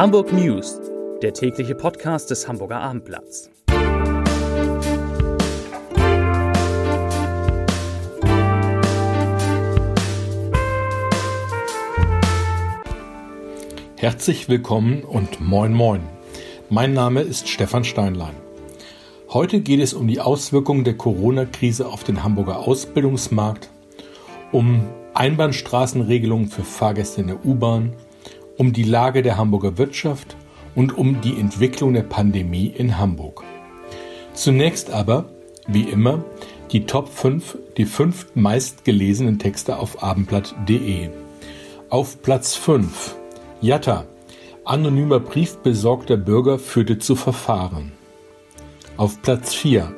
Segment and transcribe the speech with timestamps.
[0.00, 0.80] Hamburg News,
[1.20, 3.50] der tägliche Podcast des Hamburger Abendblatts.
[13.98, 16.00] Herzlich willkommen und moin moin.
[16.70, 18.36] Mein Name ist Stefan Steinlein.
[19.28, 23.68] Heute geht es um die Auswirkungen der Corona-Krise auf den Hamburger Ausbildungsmarkt,
[24.50, 24.80] um
[25.12, 27.92] Einbahnstraßenregelungen für Fahrgäste in der U-Bahn,
[28.56, 30.36] um die Lage der Hamburger Wirtschaft
[30.74, 33.44] und um die Entwicklung der Pandemie in Hamburg.
[34.34, 35.26] Zunächst aber,
[35.66, 36.24] wie immer,
[36.72, 41.10] die Top 5, die fünf meistgelesenen Texte auf abendblatt.de.
[41.88, 43.16] Auf Platz 5
[43.60, 44.04] Jatta,
[44.64, 47.92] anonymer Briefbesorgter Bürger führte zu Verfahren.
[48.96, 49.92] Auf Platz 4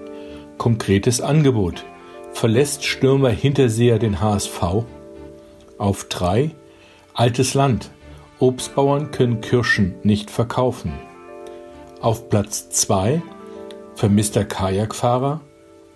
[0.59, 1.85] Konkretes Angebot,
[2.33, 4.85] verlässt Stürmer Hinterseher den HSV.
[5.77, 6.53] Auf 3
[7.15, 7.91] Altes Land,
[8.43, 10.93] Obstbauern können Kirschen nicht verkaufen.
[12.01, 13.23] Auf Platz 2
[13.95, 15.43] vermisster Kajakfahrer,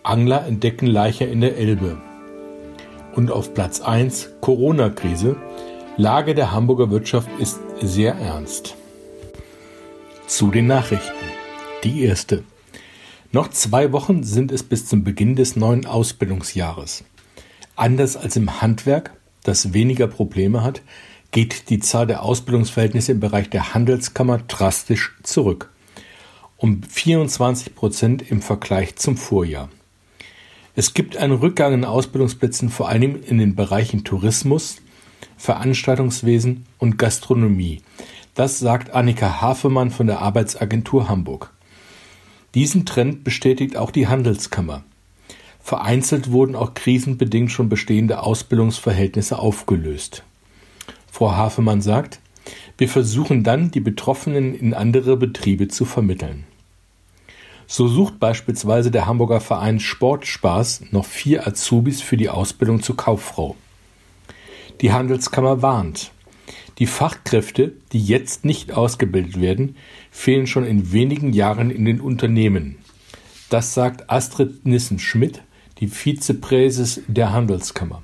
[0.05, 2.01] Angler entdecken Leiche in der Elbe.
[3.17, 5.35] Und auf Platz 1 Corona-Krise,
[5.97, 8.77] Lage der Hamburger Wirtschaft ist sehr ernst.
[10.29, 11.27] Zu den Nachrichten.
[11.83, 12.45] Die erste.
[13.33, 17.03] Noch zwei Wochen sind es bis zum Beginn des neuen Ausbildungsjahres.
[17.75, 20.83] Anders als im Handwerk, das weniger Probleme hat,
[21.37, 25.71] geht die Zahl der Ausbildungsverhältnisse im Bereich der Handelskammer drastisch zurück.
[26.57, 29.69] Um 24 Prozent im Vergleich zum Vorjahr.
[30.75, 34.77] Es gibt einen Rückgang in Ausbildungsplätzen vor allem in den Bereichen Tourismus,
[35.37, 37.83] Veranstaltungswesen und Gastronomie.
[38.35, 41.53] Das sagt Annika Hafemann von der Arbeitsagentur Hamburg.
[42.55, 44.85] Diesen Trend bestätigt auch die Handelskammer.
[45.61, 50.25] Vereinzelt wurden auch krisenbedingt schon bestehende Ausbildungsverhältnisse aufgelöst.
[51.17, 52.21] Frau Hafemann sagt,
[52.77, 56.45] wir versuchen dann, die Betroffenen in andere Betriebe zu vermitteln.
[57.67, 63.57] So sucht beispielsweise der Hamburger Verein Sportspaß noch vier Azubis für die Ausbildung zur Kauffrau.
[64.83, 66.11] Die Handelskammer warnt.
[66.81, 69.77] Die Fachkräfte, die jetzt nicht ausgebildet werden,
[70.11, 72.77] fehlen schon in wenigen Jahren in den Unternehmen.
[73.49, 75.41] Das sagt Astrid Nissen-Schmidt,
[75.81, 78.03] die Vizepräses der Handelskammer.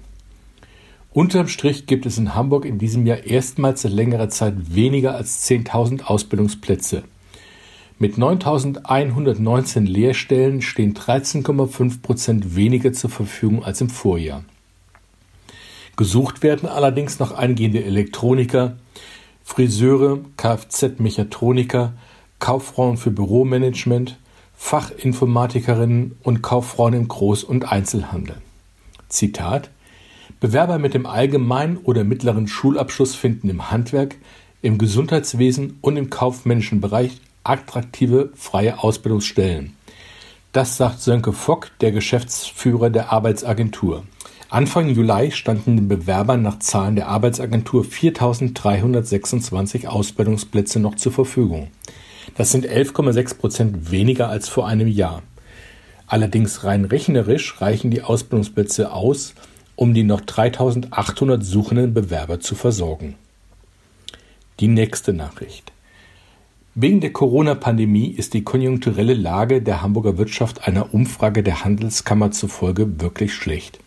[1.14, 5.46] Unterm Strich gibt es in Hamburg in diesem Jahr erstmals seit längerer Zeit weniger als
[5.46, 7.02] 10.000 Ausbildungsplätze.
[7.98, 14.42] Mit 9.119 Lehrstellen stehen 13,5 Prozent weniger zur Verfügung als im Vorjahr.
[15.96, 18.78] Gesucht werden allerdings noch eingehende Elektroniker,
[19.44, 21.92] Friseure, Kfz-Mechatroniker,
[22.38, 24.18] Kauffrauen für Büromanagement,
[24.56, 28.36] Fachinformatikerinnen und Kauffrauen im Groß- und Einzelhandel.
[29.10, 29.68] Zitat
[30.42, 34.16] Bewerber mit dem allgemeinen oder mittleren Schulabschluss finden im Handwerk,
[34.60, 39.76] im Gesundheitswesen und im kaufmännischen Bereich attraktive freie Ausbildungsstellen.
[40.50, 44.02] Das sagt Sönke Fock, der Geschäftsführer der Arbeitsagentur.
[44.50, 51.68] Anfang Juli standen den Bewerbern nach Zahlen der Arbeitsagentur 4.326 Ausbildungsplätze noch zur Verfügung.
[52.36, 55.22] Das sind 11,6 Prozent weniger als vor einem Jahr.
[56.08, 59.34] Allerdings rein rechnerisch reichen die Ausbildungsplätze aus,
[59.76, 63.14] um die noch 3800 suchenden Bewerber zu versorgen.
[64.60, 65.72] Die nächste Nachricht.
[66.74, 73.00] Wegen der Corona-Pandemie ist die konjunkturelle Lage der Hamburger Wirtschaft einer Umfrage der Handelskammer zufolge
[73.00, 73.78] wirklich schlecht.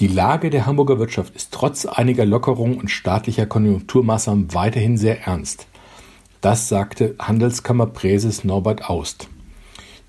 [0.00, 5.66] Die Lage der Hamburger Wirtschaft ist trotz einiger Lockerungen und staatlicher Konjunkturmaßnahmen weiterhin sehr ernst.
[6.40, 9.28] Das sagte Handelskammerpräses Norbert Aust.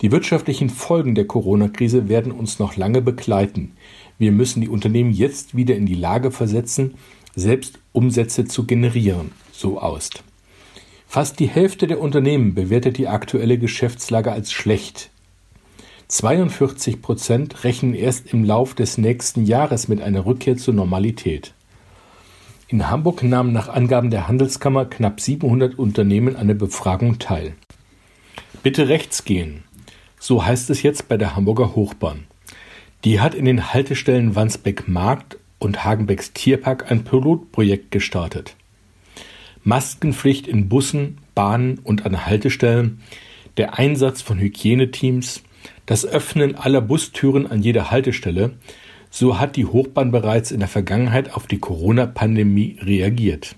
[0.02, 3.74] Die wirtschaftlichen Folgen der Corona-Krise werden uns noch lange begleiten.
[4.20, 6.96] Wir müssen die Unternehmen jetzt wieder in die Lage versetzen,
[7.36, 10.24] selbst Umsätze zu generieren, so Aust.
[11.08, 15.10] Fast die Hälfte der Unternehmen bewertet die aktuelle Geschäftslage als schlecht.
[16.10, 21.54] 42 Prozent rechnen erst im Lauf des nächsten Jahres mit einer Rückkehr zur Normalität.
[22.68, 27.56] In Hamburg nahmen nach Angaben der Handelskammer knapp 700 Unternehmen an der Befragung teil.
[28.62, 29.64] Bitte rechts gehen.
[30.20, 32.29] So heißt es jetzt bei der Hamburger Hochbahn.
[33.06, 38.58] Die hat in den Haltestellen Wandsbeck Markt und Hagenbecks Tierpark ein Pilotprojekt gestartet.
[39.64, 43.00] Maskenpflicht in Bussen, Bahnen und an Haltestellen,
[43.56, 45.44] der Einsatz von Hygieneteams,
[45.86, 48.58] das Öffnen aller Bustüren an jeder Haltestelle,
[49.10, 53.56] so hat die Hochbahn bereits in der Vergangenheit auf die Corona-Pandemie reagiert.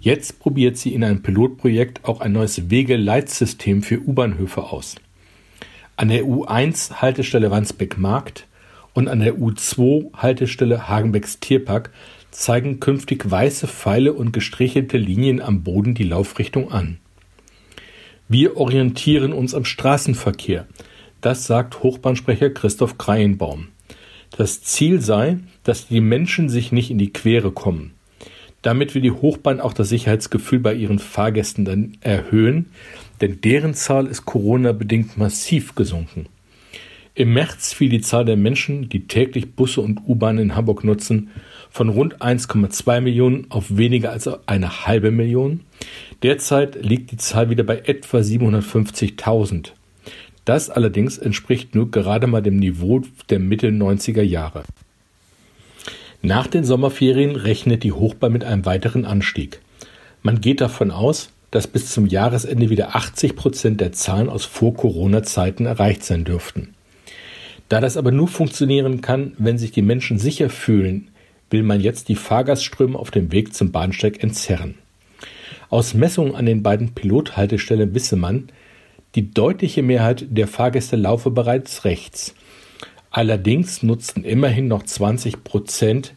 [0.00, 4.96] Jetzt probiert sie in einem Pilotprojekt auch ein neues Wegeleitsystem für U-Bahnhöfe aus.
[5.98, 8.46] An der U1 Haltestelle Wandsbeck Markt
[8.92, 11.90] und an der U2 Haltestelle Hagenbecks Tierpark
[12.30, 16.98] zeigen künftig weiße Pfeile und gestrichelte Linien am Boden die Laufrichtung an.
[18.28, 20.66] Wir orientieren uns am Straßenverkehr.
[21.22, 23.68] Das sagt Hochbahnsprecher Christoph Kreienbaum.
[24.36, 27.95] Das Ziel sei, dass die Menschen sich nicht in die Quere kommen.
[28.66, 32.66] Damit will die Hochbahn auch das Sicherheitsgefühl bei ihren Fahrgästen dann erhöhen,
[33.20, 36.26] denn deren Zahl ist Corona-bedingt massiv gesunken.
[37.14, 41.30] Im März fiel die Zahl der Menschen, die täglich Busse und U-Bahn in Hamburg nutzen,
[41.70, 45.60] von rund 1,2 Millionen auf weniger als eine halbe Million.
[46.24, 49.74] Derzeit liegt die Zahl wieder bei etwa 750.000.
[50.44, 54.64] Das allerdings entspricht nur gerade mal dem Niveau der Mitte 90er Jahre.
[56.26, 59.60] Nach den Sommerferien rechnet die Hochbahn mit einem weiteren Anstieg.
[60.24, 65.66] Man geht davon aus, dass bis zum Jahresende wieder 80 Prozent der Zahlen aus Vor-Corona-Zeiten
[65.66, 66.74] erreicht sein dürften.
[67.68, 71.12] Da das aber nur funktionieren kann, wenn sich die Menschen sicher fühlen,
[71.50, 74.74] will man jetzt die Fahrgastströme auf dem Weg zum Bahnsteig entzerren.
[75.70, 78.48] Aus Messungen an den beiden Pilothaltestellen wisse man,
[79.14, 82.34] die deutliche Mehrheit der Fahrgäste laufe bereits rechts.
[83.16, 86.12] Allerdings nutzten immerhin noch 20 Prozent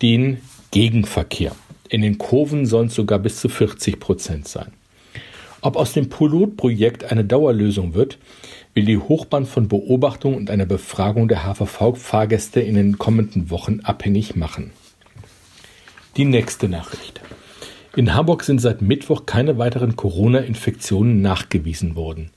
[0.00, 0.40] den
[0.70, 1.56] Gegenverkehr.
[1.88, 4.70] In den Kurven sollen es sogar bis zu 40 Prozent sein.
[5.60, 8.18] Ob aus dem Pilotprojekt eine Dauerlösung wird,
[8.74, 14.36] will die Hochbahn von Beobachtung und einer Befragung der HVV-Fahrgäste in den kommenden Wochen abhängig
[14.36, 14.70] machen.
[16.16, 17.22] Die nächste Nachricht.
[17.96, 22.30] In Hamburg sind seit Mittwoch keine weiteren Corona-Infektionen nachgewiesen worden.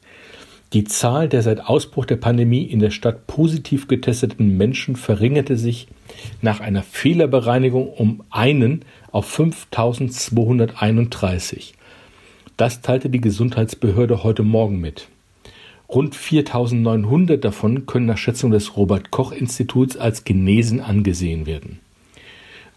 [0.73, 5.87] Die Zahl der seit Ausbruch der Pandemie in der Stadt positiv getesteten Menschen verringerte sich
[6.43, 11.73] nach einer Fehlerbereinigung um einen auf 5231.
[12.55, 15.07] Das teilte die Gesundheitsbehörde heute Morgen mit.
[15.87, 21.79] Rund 4.900 davon können nach Schätzung des Robert Koch Instituts als genesen angesehen werden.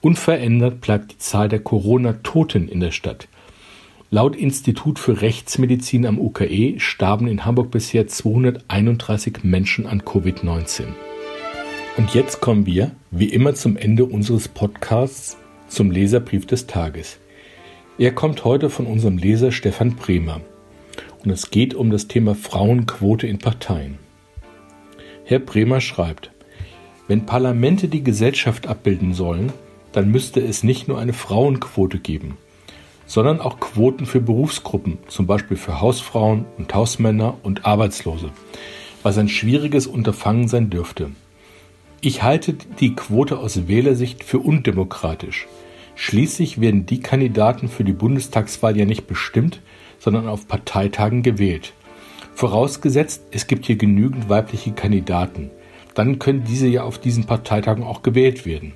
[0.01, 3.29] Unverändert bleibt die Zahl der Corona-Toten in der Stadt.
[4.15, 10.89] Laut Institut für Rechtsmedizin am UKE starben in Hamburg bisher 231 Menschen an Covid-19.
[11.97, 17.21] Und jetzt kommen wir, wie immer zum Ende unseres Podcasts, zum Leserbrief des Tages.
[17.97, 20.43] Er kommt heute von unserem Leser Stefan Bremer
[21.25, 23.99] und es geht um das Thema Frauenquote in Parteien.
[25.25, 26.31] Herr Bremer schreibt,
[27.09, 29.55] wenn Parlamente die Gesellschaft abbilden sollen,
[29.93, 32.37] dann müsste es nicht nur eine Frauenquote geben,
[33.13, 38.31] sondern auch Quoten für Berufsgruppen, zum Beispiel für Hausfrauen und Hausmänner und Arbeitslose,
[39.03, 41.11] was ein schwieriges Unterfangen sein dürfte.
[42.01, 45.47] Ich halte die Quote aus Wählersicht für undemokratisch.
[45.95, 49.61] Schließlich werden die Kandidaten für die Bundestagswahl ja nicht bestimmt,
[49.99, 51.75] sondern auf Parteitagen gewählt.
[52.35, 55.51] Vorausgesetzt, es gibt hier genügend weibliche Kandidaten.
[55.93, 58.73] Dann können diese ja auf diesen Parteitagen auch gewählt werden.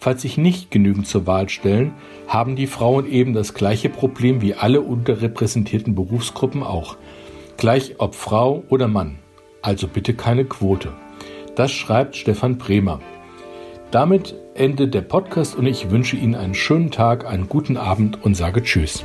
[0.00, 1.92] Falls sich nicht genügend zur Wahl stellen,
[2.26, 6.96] haben die Frauen eben das gleiche Problem wie alle unterrepräsentierten Berufsgruppen auch.
[7.58, 9.18] Gleich ob Frau oder Mann.
[9.60, 10.94] Also bitte keine Quote.
[11.54, 13.00] Das schreibt Stefan Bremer.
[13.90, 18.34] Damit endet der Podcast und ich wünsche Ihnen einen schönen Tag, einen guten Abend und
[18.34, 19.04] sage Tschüss.